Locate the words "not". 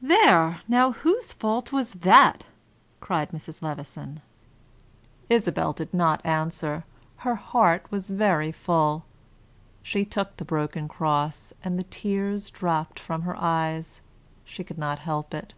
5.92-6.24, 14.78-15.00